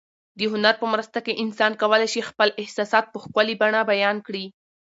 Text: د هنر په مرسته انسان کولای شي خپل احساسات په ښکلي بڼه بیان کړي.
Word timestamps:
د 0.37 0.39
هنر 0.51 0.75
په 0.81 0.85
مرسته 0.93 1.17
انسان 1.43 1.71
کولای 1.81 2.07
شي 2.13 2.21
خپل 2.29 2.49
احساسات 2.61 3.05
په 3.09 3.17
ښکلي 3.23 3.55
بڼه 3.61 3.81
بیان 3.91 4.17
کړي. 4.27 4.45